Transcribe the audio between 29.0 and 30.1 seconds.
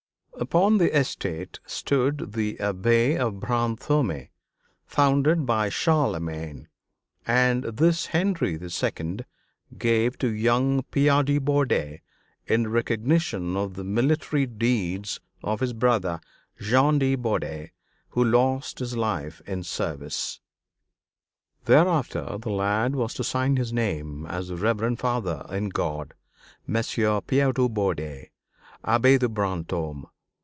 de Brantôme.